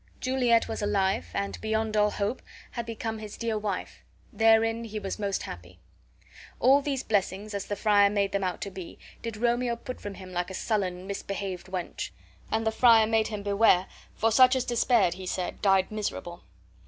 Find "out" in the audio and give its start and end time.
8.43-8.61